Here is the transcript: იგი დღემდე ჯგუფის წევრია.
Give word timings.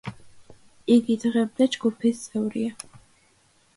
იგი 0.95 1.17
დღემდე 1.25 1.67
ჯგუფის 1.75 2.25
წევრია. 2.31 2.99